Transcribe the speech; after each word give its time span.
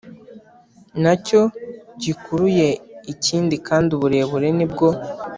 nacyo 1.03 1.41
gikuruye 2.01 2.67
ikindi 3.13 3.55
kandi 3.67 3.89
uburebure 3.97 4.47
nibwo 4.57 4.87